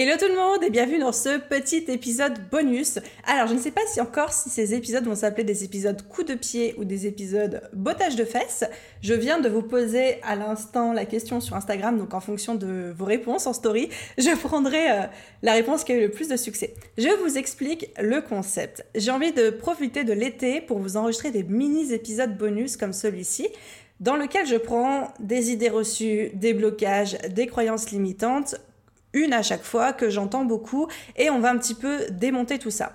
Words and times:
Hello 0.00 0.12
tout 0.16 0.28
le 0.28 0.36
monde 0.36 0.62
et 0.62 0.70
bienvenue 0.70 1.00
dans 1.00 1.10
ce 1.10 1.40
petit 1.40 1.84
épisode 1.88 2.38
bonus. 2.52 3.00
Alors 3.26 3.48
je 3.48 3.54
ne 3.54 3.58
sais 3.58 3.72
pas 3.72 3.80
si 3.88 4.00
encore 4.00 4.32
si 4.32 4.48
ces 4.48 4.72
épisodes 4.72 5.04
vont 5.04 5.16
s'appeler 5.16 5.42
des 5.42 5.64
épisodes 5.64 6.00
coup 6.06 6.22
de 6.22 6.34
pied 6.34 6.76
ou 6.78 6.84
des 6.84 7.08
épisodes 7.08 7.68
bottage 7.72 8.14
de 8.14 8.24
fesses. 8.24 8.62
Je 9.02 9.12
viens 9.14 9.40
de 9.40 9.48
vous 9.48 9.62
poser 9.62 10.22
à 10.22 10.36
l'instant 10.36 10.92
la 10.92 11.04
question 11.04 11.40
sur 11.40 11.56
Instagram, 11.56 11.98
donc 11.98 12.14
en 12.14 12.20
fonction 12.20 12.54
de 12.54 12.94
vos 12.96 13.06
réponses 13.06 13.48
en 13.48 13.52
story, 13.52 13.88
je 14.18 14.36
prendrai 14.36 14.88
euh, 14.88 15.02
la 15.42 15.54
réponse 15.54 15.82
qui 15.82 15.90
a 15.90 15.96
eu 15.96 16.02
le 16.02 16.12
plus 16.12 16.28
de 16.28 16.36
succès. 16.36 16.74
Je 16.96 17.08
vous 17.24 17.36
explique 17.36 17.90
le 18.00 18.20
concept. 18.20 18.86
J'ai 18.94 19.10
envie 19.10 19.32
de 19.32 19.50
profiter 19.50 20.04
de 20.04 20.12
l'été 20.12 20.60
pour 20.60 20.78
vous 20.78 20.96
enregistrer 20.96 21.32
des 21.32 21.42
mini 21.42 21.92
épisodes 21.92 22.38
bonus 22.38 22.76
comme 22.76 22.92
celui-ci 22.92 23.48
dans 23.98 24.14
lequel 24.14 24.46
je 24.46 24.54
prends 24.54 25.12
des 25.18 25.50
idées 25.50 25.70
reçues, 25.70 26.30
des 26.34 26.54
blocages, 26.54 27.18
des 27.30 27.48
croyances 27.48 27.90
limitantes 27.90 28.54
une 29.12 29.32
à 29.32 29.42
chaque 29.42 29.64
fois 29.64 29.92
que 29.92 30.10
j'entends 30.10 30.44
beaucoup 30.44 30.88
et 31.16 31.30
on 31.30 31.40
va 31.40 31.50
un 31.50 31.58
petit 31.58 31.74
peu 31.74 32.06
démonter 32.10 32.58
tout 32.58 32.70
ça. 32.70 32.92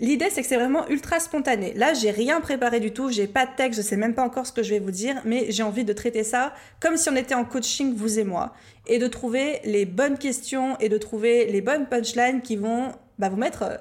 L'idée, 0.00 0.30
c'est 0.30 0.40
que 0.40 0.48
c'est 0.48 0.56
vraiment 0.56 0.88
ultra 0.88 1.20
spontané. 1.20 1.74
Là, 1.74 1.92
j'ai 1.92 2.10
rien 2.10 2.40
préparé 2.40 2.80
du 2.80 2.90
tout, 2.90 3.10
j'ai 3.10 3.26
pas 3.26 3.44
de 3.44 3.50
texte, 3.54 3.82
je 3.82 3.86
sais 3.86 3.98
même 3.98 4.14
pas 4.14 4.22
encore 4.22 4.46
ce 4.46 4.52
que 4.52 4.62
je 4.62 4.70
vais 4.70 4.78
vous 4.78 4.90
dire, 4.90 5.20
mais 5.26 5.50
j'ai 5.50 5.62
envie 5.62 5.84
de 5.84 5.92
traiter 5.92 6.24
ça 6.24 6.54
comme 6.80 6.96
si 6.96 7.10
on 7.10 7.16
était 7.16 7.34
en 7.34 7.44
coaching, 7.44 7.94
vous 7.94 8.18
et 8.18 8.24
moi, 8.24 8.54
et 8.86 8.98
de 8.98 9.06
trouver 9.06 9.60
les 9.64 9.84
bonnes 9.84 10.16
questions 10.16 10.78
et 10.80 10.88
de 10.88 10.96
trouver 10.96 11.46
les 11.52 11.60
bonnes 11.60 11.86
punchlines 11.86 12.40
qui 12.40 12.56
vont 12.56 12.92
bah, 13.18 13.28
vous 13.28 13.36
mettre 13.36 13.62
euh, 13.62 13.76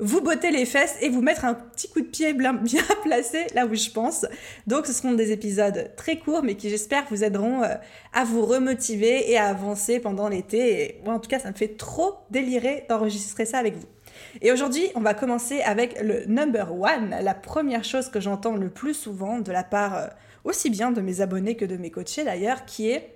vous 0.00 0.20
botter 0.20 0.50
les 0.50 0.64
fesses 0.64 0.96
et 1.00 1.08
vous 1.08 1.22
mettre 1.22 1.44
un 1.44 1.54
petit 1.54 1.88
coup 1.88 2.00
de 2.00 2.06
pied 2.06 2.32
bien, 2.34 2.52
placé 3.02 3.46
là 3.54 3.66
où 3.66 3.74
je 3.74 3.90
pense. 3.90 4.26
Donc 4.66 4.86
ce 4.86 4.92
seront 4.92 5.12
des 5.12 5.32
épisodes 5.32 5.90
très 5.96 6.18
courts 6.18 6.42
mais 6.42 6.54
qui 6.54 6.70
j'espère 6.70 7.04
vous 7.10 7.24
aideront 7.24 7.62
euh, 7.62 7.74
à 8.12 8.24
vous 8.24 8.44
remotiver 8.44 9.30
et 9.30 9.36
à 9.36 9.46
avancer 9.46 9.98
pendant 9.98 10.28
l'été. 10.28 11.00
Moi 11.04 11.14
en 11.14 11.18
tout 11.18 11.28
cas 11.28 11.38
ça 11.38 11.50
me 11.50 11.56
fait 11.56 11.76
trop 11.76 12.14
délirer 12.30 12.84
d'enregistrer 12.88 13.44
ça 13.44 13.58
avec 13.58 13.76
vous. 13.76 13.88
Et 14.40 14.52
aujourd'hui 14.52 14.88
on 14.94 15.00
va 15.00 15.14
commencer 15.14 15.60
avec 15.62 16.00
le 16.00 16.24
number 16.26 16.72
one, 16.72 17.16
la 17.20 17.34
première 17.34 17.84
chose 17.84 18.08
que 18.08 18.20
j'entends 18.20 18.56
le 18.56 18.70
plus 18.70 18.94
souvent 18.94 19.38
de 19.38 19.52
la 19.52 19.64
part 19.64 19.96
euh, 19.96 20.06
aussi 20.44 20.70
bien 20.70 20.92
de 20.92 21.00
mes 21.00 21.20
abonnés 21.20 21.56
que 21.56 21.64
de 21.64 21.76
mes 21.76 21.90
coachés 21.90 22.24
d'ailleurs 22.24 22.64
qui 22.64 22.90
est 22.90 23.14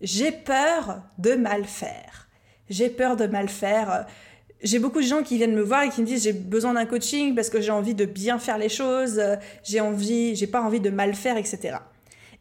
j'ai 0.00 0.32
peur 0.32 1.02
de 1.18 1.34
mal 1.34 1.64
faire. 1.64 2.28
J'ai 2.70 2.88
peur 2.88 3.16
de 3.16 3.26
mal 3.26 3.48
faire 3.48 4.06
j'ai 4.62 4.78
beaucoup 4.78 5.00
de 5.00 5.06
gens 5.06 5.22
qui 5.22 5.36
viennent 5.36 5.54
me 5.54 5.62
voir 5.62 5.82
et 5.84 5.88
qui 5.88 6.00
me 6.02 6.06
disent 6.06 6.22
j'ai 6.22 6.32
besoin 6.32 6.74
d'un 6.74 6.86
coaching 6.86 7.34
parce 7.34 7.48
que 7.50 7.60
j'ai 7.60 7.70
envie 7.70 7.94
de 7.94 8.04
bien 8.04 8.38
faire 8.38 8.58
les 8.58 8.68
choses, 8.68 9.18
euh, 9.18 9.36
j'ai 9.64 9.80
envie, 9.80 10.36
j'ai 10.36 10.46
pas 10.46 10.60
envie 10.60 10.80
de 10.80 10.90
mal 10.90 11.14
faire, 11.14 11.36
etc. 11.36 11.78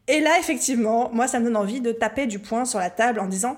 Et 0.07 0.19
là, 0.19 0.37
effectivement, 0.39 1.09
moi, 1.13 1.27
ça 1.27 1.39
me 1.39 1.45
donne 1.45 1.57
envie 1.57 1.81
de 1.81 1.91
taper 1.91 2.25
du 2.25 2.39
poing 2.39 2.65
sur 2.65 2.79
la 2.79 2.89
table 2.89 3.19
en 3.19 3.27
disant 3.27 3.57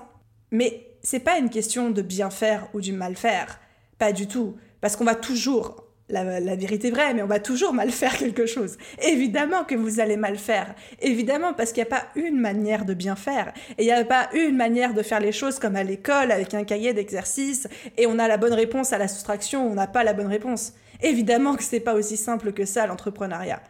mais 0.52 0.86
c'est 1.02 1.20
pas 1.20 1.38
une 1.38 1.50
question 1.50 1.90
de 1.90 2.02
bien 2.02 2.30
faire 2.30 2.68
ou 2.74 2.80
du 2.80 2.92
mal 2.92 3.16
faire, 3.16 3.58
pas 3.98 4.12
du 4.12 4.28
tout, 4.28 4.56
parce 4.80 4.94
qu'on 4.94 5.04
va 5.04 5.16
toujours 5.16 5.81
la, 6.12 6.56
vérité 6.56 6.90
vraie, 6.90 7.14
mais 7.14 7.22
on 7.22 7.26
va 7.26 7.40
toujours 7.40 7.72
mal 7.72 7.90
faire 7.90 8.16
quelque 8.16 8.46
chose. 8.46 8.76
Évidemment 9.02 9.64
que 9.64 9.74
vous 9.74 9.98
allez 9.98 10.16
mal 10.16 10.36
faire. 10.36 10.74
Évidemment, 11.00 11.54
parce 11.54 11.72
qu'il 11.72 11.82
n'y 11.82 11.88
a 11.88 11.96
pas 11.96 12.06
une 12.14 12.38
manière 12.38 12.84
de 12.84 12.94
bien 12.94 13.16
faire. 13.16 13.52
Et 13.78 13.84
il 13.84 13.86
n'y 13.86 13.92
a 13.92 14.04
pas 14.04 14.28
une 14.34 14.56
manière 14.56 14.94
de 14.94 15.02
faire 15.02 15.20
les 15.20 15.32
choses 15.32 15.58
comme 15.58 15.76
à 15.76 15.82
l'école, 15.82 16.30
avec 16.30 16.54
un 16.54 16.64
cahier 16.64 16.92
d'exercice, 16.92 17.66
et 17.96 18.06
on 18.06 18.18
a 18.18 18.28
la 18.28 18.36
bonne 18.36 18.52
réponse 18.52 18.92
à 18.92 18.98
la 18.98 19.08
soustraction, 19.08 19.66
on 19.66 19.74
n'a 19.74 19.86
pas 19.86 20.04
la 20.04 20.12
bonne 20.12 20.26
réponse. 20.26 20.74
Évidemment 21.02 21.56
que 21.56 21.64
c'est 21.64 21.80
pas 21.80 21.94
aussi 21.94 22.16
simple 22.16 22.52
que 22.52 22.64
ça, 22.64 22.86
l'entrepreneuriat. 22.86 23.60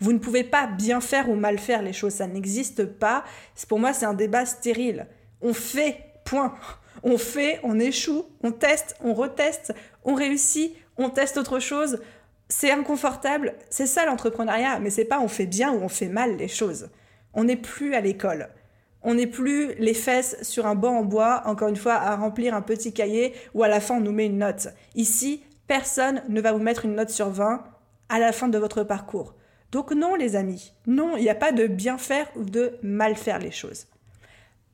Vous 0.00 0.12
ne 0.12 0.18
pouvez 0.18 0.42
pas 0.42 0.66
bien 0.66 1.00
faire 1.00 1.30
ou 1.30 1.34
mal 1.34 1.58
faire 1.58 1.80
les 1.80 1.92
choses, 1.92 2.14
ça 2.14 2.26
n'existe 2.26 2.84
pas. 2.84 3.24
Pour 3.68 3.78
moi, 3.78 3.92
c'est 3.92 4.06
un 4.06 4.14
débat 4.14 4.44
stérile. 4.44 5.06
On 5.40 5.54
fait, 5.54 5.98
point. 6.24 6.54
On 7.02 7.18
fait, 7.18 7.60
on 7.62 7.78
échoue, 7.78 8.24
on 8.42 8.52
teste, 8.52 8.96
on 9.02 9.14
reteste, 9.14 9.74
on 10.04 10.14
réussit, 10.14 10.74
on 10.96 11.10
teste 11.10 11.36
autre 11.36 11.58
chose. 11.58 12.00
C'est 12.48 12.70
inconfortable. 12.70 13.54
C'est 13.70 13.86
ça 13.86 14.06
l'entrepreneuriat. 14.06 14.78
Mais 14.80 14.90
c'est 14.90 15.04
pas 15.04 15.20
on 15.20 15.28
fait 15.28 15.46
bien 15.46 15.72
ou 15.72 15.82
on 15.82 15.88
fait 15.88 16.08
mal 16.08 16.36
les 16.36 16.48
choses. 16.48 16.90
On 17.34 17.44
n'est 17.44 17.56
plus 17.56 17.94
à 17.94 18.00
l'école. 18.00 18.48
On 19.02 19.14
n'est 19.14 19.26
plus 19.26 19.74
les 19.74 19.94
fesses 19.94 20.36
sur 20.42 20.66
un 20.66 20.76
banc 20.76 20.98
en 20.98 21.04
bois, 21.04 21.42
encore 21.46 21.68
une 21.68 21.76
fois, 21.76 21.94
à 21.94 22.14
remplir 22.14 22.54
un 22.54 22.62
petit 22.62 22.92
cahier 22.92 23.34
où 23.54 23.64
à 23.64 23.68
la 23.68 23.80
fin 23.80 23.96
on 23.96 24.00
nous 24.00 24.12
met 24.12 24.26
une 24.26 24.38
note. 24.38 24.68
Ici, 24.94 25.42
personne 25.66 26.22
ne 26.28 26.40
va 26.40 26.52
vous 26.52 26.62
mettre 26.62 26.84
une 26.84 26.94
note 26.94 27.10
sur 27.10 27.30
20 27.30 27.64
à 28.08 28.18
la 28.18 28.32
fin 28.32 28.48
de 28.48 28.58
votre 28.58 28.84
parcours. 28.84 29.34
Donc 29.72 29.90
non 29.90 30.14
les 30.14 30.36
amis, 30.36 30.74
non, 30.86 31.16
il 31.16 31.22
n'y 31.22 31.30
a 31.30 31.34
pas 31.34 31.50
de 31.50 31.66
bien 31.66 31.96
faire 31.96 32.28
ou 32.36 32.44
de 32.44 32.78
mal 32.82 33.16
faire 33.16 33.38
les 33.38 33.50
choses. 33.50 33.86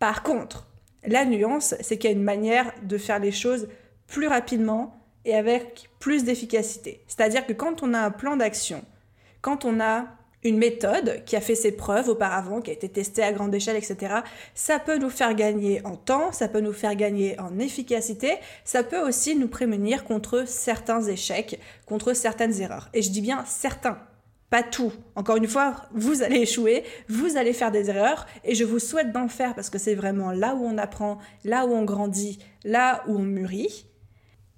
Par 0.01 0.23
contre, 0.23 0.68
la 1.07 1.25
nuance, 1.25 1.75
c'est 1.81 1.99
qu'il 1.99 2.11
y 2.11 2.13
a 2.13 2.17
une 2.17 2.23
manière 2.23 2.73
de 2.83 2.99
faire 2.99 3.19
les 3.19 3.33
choses 3.33 3.69
plus 4.07 4.27
rapidement 4.27 4.99
et 5.25 5.35
avec 5.35 5.91
plus 5.99 6.25
d'efficacité. 6.25 7.03
C'est-à-dire 7.07 7.47
que 7.47 7.53
quand 7.53 7.83
on 7.83 7.95
a 7.95 8.01
un 8.01 8.11
plan 8.11 8.37
d'action, 8.37 8.85
quand 9.41 9.65
on 9.65 9.81
a 9.81 10.07
une 10.45 10.57
méthode 10.57 11.25
qui 11.25 11.37
a 11.37 11.41
fait 11.41 11.55
ses 11.55 11.73
preuves 11.73 12.09
auparavant, 12.09 12.61
qui 12.61 12.71
a 12.71 12.73
été 12.73 12.89
testée 12.89 13.23
à 13.23 13.33
grande 13.33 13.55
échelle, 13.55 13.77
etc., 13.77 14.15
ça 14.55 14.79
peut 14.79 14.97
nous 14.97 15.11
faire 15.11 15.35
gagner 15.35 15.85
en 15.85 15.97
temps, 15.97 16.33
ça 16.33 16.49
peut 16.49 16.61
nous 16.61 16.73
faire 16.73 16.95
gagner 16.95 17.39
en 17.41 17.59
efficacité, 17.59 18.35
ça 18.65 18.83
peut 18.83 19.01
aussi 19.01 19.35
nous 19.35 19.49
prémunir 19.49 20.05
contre 20.05 20.45
certains 20.47 21.03
échecs, 21.03 21.61
contre 21.87 22.13
certaines 22.13 22.61
erreurs. 22.61 22.89
Et 22.95 23.03
je 23.03 23.11
dis 23.11 23.21
bien 23.21 23.45
certains, 23.47 23.99
pas 24.51 24.63
tout. 24.63 24.93
Encore 25.15 25.37
une 25.37 25.47
fois, 25.47 25.77
vous 25.93 26.23
allez 26.23 26.39
échouer, 26.39 26.85
vous 27.09 27.37
allez 27.37 27.53
faire 27.53 27.71
des 27.71 27.91
erreurs, 27.91 28.27
et 28.45 28.55
je 28.55 28.65
vous 28.65 28.79
souhaite 28.79 29.13
d'en 29.13 29.29
faire 29.29 29.55
parce 29.55 29.71
que 29.71 29.79
c'est 29.79 29.95
vraiment 29.95 30.33
là 30.33 30.55
où 30.55 30.65
on 30.65 30.79
apprend, 30.79 31.19
là 31.45 31.67
où 31.67 31.73
on 31.73 31.85
grandit, 31.85 32.39
là 32.65 33.03
où 33.09 33.17
on 33.17 33.23
mûrit. 33.23 33.87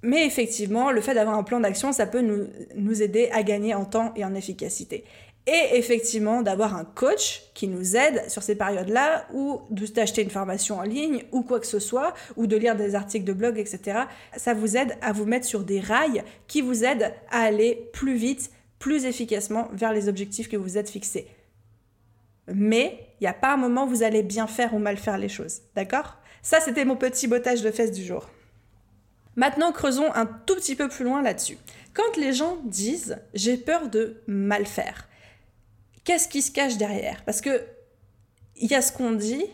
Mais 0.02 0.26
effectivement, 0.26 0.92
le 0.92 1.00
fait 1.00 1.14
d'avoir 1.14 1.36
un 1.36 1.42
plan 1.42 1.60
d'action, 1.60 1.92
ça 1.92 2.06
peut 2.06 2.22
nous, 2.22 3.02
aider 3.02 3.28
à 3.32 3.42
gagner 3.42 3.74
en 3.74 3.84
temps 3.84 4.12
et 4.16 4.24
en 4.24 4.34
efficacité. 4.34 5.04
Et 5.46 5.76
effectivement, 5.76 6.42
d'avoir 6.42 6.76
un 6.76 6.84
coach 6.84 7.42
qui 7.54 7.66
nous 7.66 7.96
aide 7.96 8.28
sur 8.28 8.42
ces 8.42 8.54
périodes-là, 8.54 9.26
ou 9.34 9.60
d'acheter 9.70 10.22
une 10.22 10.30
formation 10.30 10.78
en 10.78 10.82
ligne, 10.82 11.24
ou 11.32 11.42
quoi 11.42 11.60
que 11.60 11.66
ce 11.66 11.80
soit, 11.80 12.14
ou 12.36 12.46
de 12.46 12.56
lire 12.56 12.76
des 12.76 12.94
articles 12.94 13.24
de 13.24 13.32
blog, 13.32 13.58
etc. 13.58 14.00
Ça 14.36 14.54
vous 14.54 14.76
aide 14.76 14.96
à 15.02 15.12
vous 15.12 15.24
mettre 15.24 15.46
sur 15.46 15.64
des 15.64 15.80
rails 15.80 16.22
qui 16.46 16.60
vous 16.60 16.84
aident 16.84 17.12
à 17.30 17.40
aller 17.40 17.90
plus 17.92 18.14
vite, 18.14 18.50
plus 18.80 19.04
efficacement 19.04 19.68
vers 19.72 19.92
les 19.92 20.08
objectifs 20.08 20.48
que 20.48 20.56
vous 20.56 20.76
êtes 20.76 20.90
fixés. 20.90 21.28
Mais 22.52 23.06
il 23.20 23.24
n'y 23.24 23.28
a 23.28 23.34
pas 23.34 23.52
un 23.52 23.56
moment 23.56 23.84
où 23.84 23.88
vous 23.88 24.02
allez 24.02 24.24
bien 24.24 24.48
faire 24.48 24.74
ou 24.74 24.78
mal 24.78 24.96
faire 24.96 25.18
les 25.18 25.28
choses. 25.28 25.60
D'accord? 25.76 26.16
Ça, 26.42 26.58
c'était 26.60 26.84
mon 26.84 26.96
petit 26.96 27.28
bottage 27.28 27.62
de 27.62 27.70
fesses 27.70 27.92
du 27.92 28.02
jour. 28.02 28.28
Maintenant, 29.36 29.70
creusons 29.70 30.12
un 30.14 30.26
tout 30.26 30.56
petit 30.56 30.74
peu 30.74 30.88
plus 30.88 31.04
loin 31.04 31.22
là-dessus. 31.22 31.58
Quand 31.94 32.16
les 32.16 32.32
gens 32.32 32.58
disent 32.64 33.18
j'ai 33.34 33.56
peur 33.56 33.88
de 33.88 34.22
mal 34.26 34.66
faire, 34.66 35.08
qu'est-ce 36.04 36.28
qui 36.28 36.42
se 36.42 36.50
cache 36.50 36.76
derrière? 36.76 37.24
Parce 37.24 37.40
que 37.40 37.64
il 38.56 38.70
y 38.70 38.74
a 38.74 38.82
ce 38.82 38.92
qu'on 38.92 39.12
dit 39.12 39.44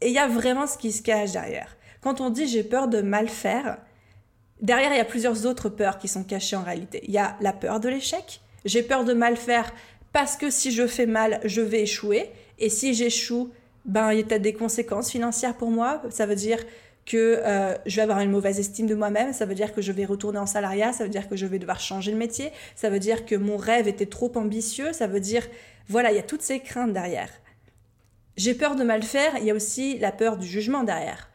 et 0.00 0.08
il 0.08 0.12
y 0.12 0.18
a 0.18 0.28
vraiment 0.28 0.66
ce 0.66 0.76
qui 0.76 0.92
se 0.92 1.02
cache 1.02 1.32
derrière. 1.32 1.76
Quand 2.00 2.20
on 2.20 2.30
dit 2.30 2.46
j'ai 2.46 2.64
peur 2.64 2.88
de 2.88 3.00
mal 3.00 3.28
faire, 3.28 3.78
derrière 4.60 4.92
il 4.92 4.98
y 4.98 5.00
a 5.00 5.04
plusieurs 5.04 5.46
autres 5.46 5.68
peurs 5.68 5.98
qui 5.98 6.08
sont 6.08 6.24
cachées 6.24 6.56
en 6.56 6.62
réalité. 6.62 7.00
Il 7.04 7.12
y 7.12 7.18
a 7.18 7.36
la 7.40 7.52
peur 7.52 7.78
de 7.78 7.88
l'échec. 7.88 8.41
J'ai 8.64 8.82
peur 8.82 9.04
de 9.04 9.12
mal 9.12 9.36
faire 9.36 9.72
parce 10.12 10.36
que 10.36 10.50
si 10.50 10.72
je 10.72 10.86
fais 10.86 11.06
mal, 11.06 11.40
je 11.44 11.60
vais 11.60 11.82
échouer. 11.82 12.30
Et 12.58 12.68
si 12.68 12.94
j'échoue, 12.94 13.50
ben 13.84 14.12
il 14.12 14.20
y 14.20 14.34
a 14.34 14.38
des 14.38 14.52
conséquences 14.52 15.10
financières 15.10 15.56
pour 15.56 15.70
moi. 15.70 16.02
Ça 16.10 16.26
veut 16.26 16.34
dire 16.36 16.58
que 17.04 17.40
euh, 17.44 17.74
je 17.86 17.96
vais 17.96 18.02
avoir 18.02 18.20
une 18.20 18.30
mauvaise 18.30 18.60
estime 18.60 18.86
de 18.86 18.94
moi-même, 18.94 19.32
ça 19.32 19.44
veut 19.44 19.54
dire 19.54 19.74
que 19.74 19.82
je 19.82 19.90
vais 19.90 20.04
retourner 20.04 20.38
en 20.38 20.46
salariat, 20.46 20.92
ça 20.92 21.04
veut 21.04 21.10
dire 21.10 21.28
que 21.28 21.36
je 21.36 21.46
vais 21.46 21.58
devoir 21.58 21.80
changer 21.80 22.12
de 22.12 22.16
métier, 22.16 22.50
ça 22.76 22.90
veut 22.90 23.00
dire 23.00 23.26
que 23.26 23.34
mon 23.34 23.56
rêve 23.56 23.88
était 23.88 24.06
trop 24.06 24.30
ambitieux, 24.36 24.92
ça 24.92 25.06
veut 25.06 25.20
dire, 25.20 25.48
voilà, 25.88 26.12
il 26.12 26.16
y 26.16 26.20
a 26.20 26.22
toutes 26.22 26.42
ces 26.42 26.60
craintes 26.60 26.92
derrière. 26.92 27.30
J'ai 28.36 28.54
peur 28.54 28.76
de 28.76 28.84
mal 28.84 29.02
faire, 29.02 29.32
il 29.38 29.44
y 29.44 29.50
a 29.50 29.54
aussi 29.54 29.98
la 29.98 30.12
peur 30.12 30.36
du 30.36 30.46
jugement 30.46 30.84
derrière. 30.84 31.28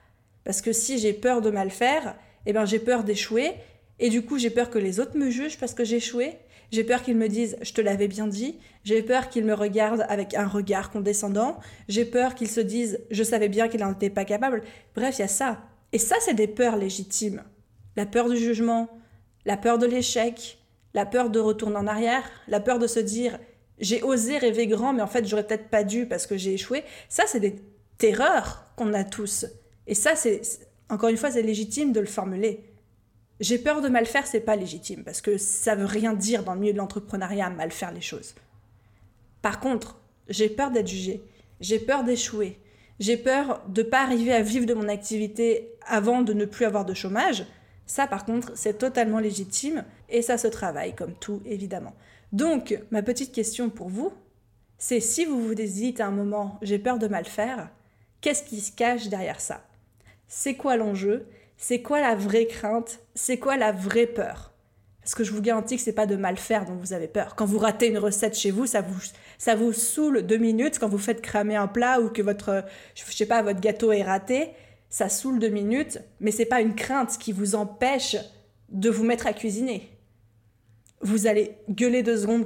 Parce 0.46 0.62
que 0.62 0.72
si 0.72 0.98
j'ai 0.98 1.14
peur 1.14 1.42
de 1.42 1.52
mal 1.52 1.70
faire, 1.70 2.16
eh 2.46 2.54
ben 2.54 2.66
j'ai 2.66 2.80
peur 2.80 3.04
d'échouer, 3.04 3.54
et 4.00 4.10
du 4.10 4.24
coup 4.24 4.38
j'ai 4.38 4.50
peur 4.50 4.70
que 4.70 4.80
les 4.80 5.00
autres 5.00 5.18
me 5.18 5.30
jugent 5.30 5.60
parce 5.60 5.74
que 5.74 5.84
j'ai 5.84 5.98
échoué, 5.98 6.38
j'ai 6.72 6.84
peur 6.84 7.02
qu'ils 7.02 7.18
me 7.18 7.28
disent 7.28 7.58
je 7.62 7.74
te 7.74 7.81
l'avais 7.81 8.08
bien 8.08 8.28
dit, 8.28 8.58
j'ai 8.84 9.02
peur 9.02 9.30
qu'ils 9.30 9.46
me 9.46 9.54
regardent 9.54 10.06
avec 10.10 10.34
un 10.34 10.48
regard 10.48 10.92
condescendant, 10.92 11.60
j'ai 11.88 12.06
peur 12.06 12.36
qu'ils 12.36 12.50
se 12.50 12.60
disent 12.60 13.00
je 13.12 13.24
savais 13.24 13.50
bien 13.50 13.68
qu'il 13.68 13.80
n'en 13.80 13.94
était 13.94 14.10
pas 14.10 14.25
capable. 14.25 14.64
Bref, 14.96 15.18
il 15.18 15.22
y 15.22 15.25
a 15.25 15.28
ça. 15.28 15.62
Et 15.94 16.00
ça, 16.00 16.16
c'est 16.19 16.34
des 16.34 16.48
peurs 16.48 16.75
légitimes. 16.75 17.44
La 17.96 18.06
peur 18.06 18.30
du 18.30 18.38
jugement, 18.38 18.90
la 19.46 19.58
peur 19.58 19.78
de 19.78 19.86
l'échec, 19.86 20.60
la 20.94 21.06
peur 21.06 21.30
de 21.30 21.40
retourner 21.40 21.78
en 21.78 21.88
arrière, 21.88 22.24
la 22.48 22.60
peur 22.60 22.80
de 22.80 22.88
se 22.88 23.00
dire 23.00 23.40
j'ai 23.80 24.02
osé 24.02 24.38
rêver 24.38 24.68
grand, 24.68 24.94
mais 24.94 25.02
en 25.02 25.08
fait 25.08 25.28
j'aurais 25.28 25.46
peut-être 25.46 25.69
pas 25.69 25.84
dû 25.84 26.08
parce 26.08 26.28
que 26.28 26.38
j'ai 26.38 26.54
échoué. 26.54 26.84
Ça, 27.10 27.24
c'est 27.28 27.40
des 27.40 27.56
terreurs 27.98 28.66
qu'on 28.75 28.94
a 28.94 29.04
tous. 29.04 29.46
Et 29.86 29.96
ça, 29.96 30.16
c'est 30.16 30.42
encore 30.90 31.10
une 31.10 31.18
fois, 31.18 31.31
c'est 31.31 31.42
légitime 31.42 31.92
de 31.92 32.00
le 32.00 32.06
formuler. 32.06 32.64
J'ai 33.39 33.60
peur 33.60 33.81
de 33.81 33.89
mal 33.89 34.06
faire, 34.06 34.25
c'est 34.25 34.39
pas 34.39 34.56
légitime 34.56 35.04
parce 35.04 35.22
que 35.22 35.38
ça 35.38 35.75
veut 35.75 35.86
rien 35.86 36.13
dire 36.13 36.44
dans 36.44 36.54
le 36.54 36.60
milieu 36.60 36.74
de 36.74 36.78
l'entrepreneuriat 36.78 37.50
mal 37.50 37.72
faire 37.72 37.92
les 37.92 38.01
choses. 38.01 38.34
Par 39.42 39.60
contre, 39.60 40.00
j'ai 40.28 40.50
peur 40.50 40.72
d'être 40.72 40.88
jugé, 40.88 41.22
j'ai 41.60 41.80
peur 41.80 42.04
d'échouer, 42.04 42.60
j'ai 43.00 43.18
peur 43.18 43.63
de 43.68 43.84
pas 43.84 44.01
arriver 44.01 44.34
à 44.34 44.42
vivre 44.42 44.66
de 44.66 44.74
mon 44.74 44.89
activité 44.89 45.69
avant 45.86 46.24
de 46.24 46.34
ne 46.34 46.45
plus 46.45 46.66
avoir 46.66 46.84
de 46.84 46.95
chômage. 46.95 47.45
Ça, 47.86 48.07
par 48.07 48.25
contre, 48.25 48.51
c'est 48.56 48.80
totalement 48.80 49.19
légitime 49.19 49.86
et 50.10 50.22
ça 50.22 50.38
se 50.38 50.48
travaille 50.48 50.95
comme 50.95 51.13
tout, 51.13 51.42
évidemment. 51.45 51.94
Donc, 52.33 52.78
ma 52.92 53.04
petite 53.04 53.31
question 53.31 53.69
pour 53.69 53.88
vous, 53.88 54.12
c'est 54.78 55.00
si 55.00 55.25
vous 55.25 55.42
vous 55.42 55.56
dites 55.56 56.01
à 56.01 56.07
un 56.07 56.12
moment 56.12 56.60
j'ai 56.62 56.80
peur 56.80 56.98
de 57.00 57.07
mal 57.07 57.25
faire, 57.25 57.69
qu'est-ce 58.19 58.44
qui 58.44 58.60
se 58.62 58.72
cache 58.72 59.07
derrière 59.07 59.40
ça? 59.40 59.63
C'est 60.28 60.56
quoi 60.56 60.75
l'enjeu? 60.75 61.28
C'est 61.57 61.81
quoi 61.81 62.00
la 62.00 62.15
vraie 62.15 62.48
crainte? 62.48 63.00
C'est 63.15 63.38
quoi 63.38 63.57
la 63.57 63.71
vraie 63.71 64.06
peur? 64.07 64.54
Parce 65.01 65.15
que 65.15 65.24
je 65.24 65.31
vous 65.31 65.42
garantis 65.42 65.77
que 65.77 65.81
c'est 65.81 65.94
pas 65.94 66.06
de 66.06 66.15
mal 66.15 66.38
faire 66.38 66.65
dont 66.65 66.75
vous 66.75 66.94
avez 66.94 67.07
peur. 67.07 67.36
Quand 67.36 67.45
vous 67.45 67.59
ratez 67.59 67.88
une 67.88 67.98
recette 67.98 68.38
chez 68.38 68.51
vous, 68.51 68.65
ça 68.65 68.81
vous 68.81 69.00
ça 69.38 69.56
vous 69.56 69.71
saoule 69.71 70.21
deux 70.24 70.38
minutes. 70.38 70.80
Quand 70.80 70.89
vous 70.89 70.98
faites 70.98 71.21
cramer 71.21 71.56
un 71.56 71.68
plat 71.68 72.01
ou 72.01 72.09
que 72.09 72.21
votre 72.21 72.65
je 72.94 73.04
sais 73.04 73.25
pas 73.25 73.42
votre 73.42 73.62
gâteau 73.62 73.92
est 73.92 74.04
raté, 74.04 74.50
ça 74.89 75.07
saoule 75.07 75.39
deux 75.39 75.50
minutes. 75.50 76.00
Mais 76.19 76.31
c'est 76.31 76.45
pas 76.45 76.62
une 76.62 76.75
crainte 76.75 77.18
qui 77.18 77.31
vous 77.31 77.56
empêche 77.56 78.18
de 78.69 78.89
vous 78.89 79.06
mettre 79.06 79.27
à 79.27 79.33
cuisiner 79.33 79.89
vous 81.01 81.27
allez 81.27 81.51
gueuler 81.69 82.04
deux 82.04 82.18
secondes 82.18 82.45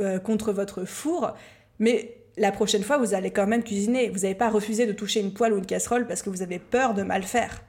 euh, 0.00 0.18
contre 0.18 0.52
votre 0.52 0.84
four, 0.84 1.34
mais 1.78 2.16
la 2.36 2.50
prochaine 2.50 2.82
fois, 2.82 2.98
vous 2.98 3.14
allez 3.14 3.30
quand 3.30 3.46
même 3.46 3.62
cuisiner. 3.62 4.08
Vous 4.08 4.20
n'avez 4.20 4.34
pas 4.34 4.48
refusé 4.48 4.86
de 4.86 4.92
toucher 4.92 5.20
une 5.20 5.34
poêle 5.34 5.52
ou 5.52 5.58
une 5.58 5.66
casserole 5.66 6.06
parce 6.06 6.22
que 6.22 6.30
vous 6.30 6.42
avez 6.42 6.58
peur 6.58 6.94
de 6.94 7.02
mal 7.02 7.22
faire. 7.22 7.62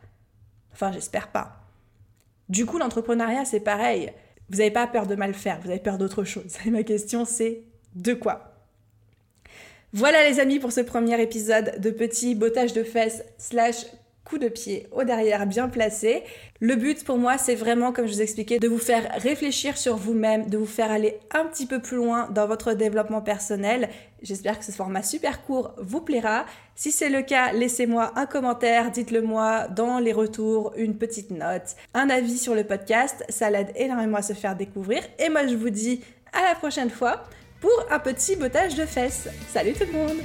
Enfin, 0.73 0.91
j'espère 0.91 1.29
pas. 1.29 1.63
Du 2.49 2.65
coup, 2.65 2.77
l'entrepreneuriat, 2.77 3.45
c'est 3.45 3.59
pareil. 3.59 4.11
Vous 4.49 4.57
n'avez 4.57 4.71
pas 4.71 4.87
peur 4.87 5.07
de 5.07 5.15
mal 5.15 5.33
faire, 5.33 5.59
vous 5.61 5.69
avez 5.69 5.79
peur 5.79 5.97
d'autre 5.97 6.23
chose. 6.23 6.57
Et 6.65 6.69
ma 6.71 6.83
question, 6.83 7.25
c'est 7.25 7.63
de 7.95 8.13
quoi? 8.13 8.49
Voilà 9.93 10.27
les 10.27 10.39
amis 10.39 10.59
pour 10.59 10.71
ce 10.71 10.81
premier 10.81 11.21
épisode 11.21 11.79
de 11.79 11.91
petit 11.91 12.33
bottage 12.33 12.73
de 12.73 12.83
fesses 12.83 13.23
slash 13.37 13.85
coup 14.25 14.37
de 14.37 14.47
pied 14.47 14.87
au 14.91 15.03
derrière 15.03 15.45
bien 15.45 15.67
placé. 15.67 16.23
Le 16.59 16.75
but 16.75 17.03
pour 17.03 17.17
moi, 17.17 17.37
c'est 17.37 17.55
vraiment, 17.55 17.91
comme 17.91 18.07
je 18.07 18.13
vous 18.13 18.21
expliquais, 18.21 18.59
de 18.59 18.67
vous 18.67 18.77
faire 18.77 19.11
réfléchir 19.17 19.77
sur 19.77 19.97
vous-même, 19.97 20.49
de 20.49 20.57
vous 20.57 20.65
faire 20.65 20.91
aller 20.91 21.19
un 21.33 21.45
petit 21.45 21.65
peu 21.65 21.79
plus 21.79 21.97
loin 21.97 22.29
dans 22.31 22.47
votre 22.47 22.73
développement 22.73 23.21
personnel. 23.21 23.89
J'espère 24.21 24.59
que 24.59 24.65
ce 24.65 24.71
format 24.71 25.03
super 25.03 25.43
court 25.43 25.73
vous 25.77 26.01
plaira. 26.01 26.45
Si 26.75 26.91
c'est 26.91 27.09
le 27.09 27.21
cas, 27.21 27.51
laissez-moi 27.51 28.13
un 28.15 28.25
commentaire, 28.25 28.91
dites-le 28.91 29.21
moi 29.21 29.67
dans 29.67 29.99
les 29.99 30.13
retours, 30.13 30.73
une 30.77 30.97
petite 30.97 31.31
note, 31.31 31.75
un 31.93 32.09
avis 32.09 32.37
sur 32.37 32.55
le 32.55 32.63
podcast. 32.63 33.25
Ça 33.29 33.49
l'aide 33.49 33.73
énormément 33.75 34.17
à 34.17 34.21
se 34.21 34.33
faire 34.33 34.55
découvrir. 34.55 35.03
Et 35.19 35.29
moi, 35.29 35.45
je 35.47 35.55
vous 35.55 35.69
dis 35.69 36.01
à 36.31 36.43
la 36.49 36.55
prochaine 36.55 36.89
fois 36.89 37.23
pour 37.59 37.85
un 37.91 37.99
petit 37.99 38.35
bottage 38.35 38.75
de 38.75 38.85
fesses. 38.85 39.27
Salut 39.49 39.73
tout 39.73 39.85
le 39.85 39.93
monde 39.93 40.17